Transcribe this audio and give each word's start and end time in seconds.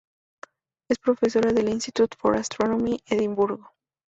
Es 0.89 0.97
Profesora 0.97 1.51
en 1.51 1.59
el 1.59 1.69
Institute 1.69 2.17
for 2.19 2.35
Astronomy, 2.35 2.99
Edimburgo. 3.05 3.69